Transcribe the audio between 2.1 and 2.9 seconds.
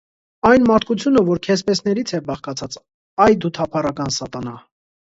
է բաղկացած,